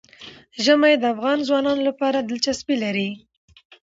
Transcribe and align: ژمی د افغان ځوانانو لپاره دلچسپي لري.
ژمی 0.63 0.93
د 0.99 1.03
افغان 1.13 1.37
ځوانانو 1.47 1.81
لپاره 1.89 2.19
دلچسپي 2.29 2.75
لري. 2.83 3.09